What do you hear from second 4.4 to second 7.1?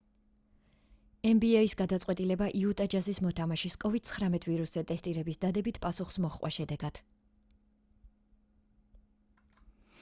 ვირუსზე ტესტირების დადებით პასუხს მოჰყვა შედეგად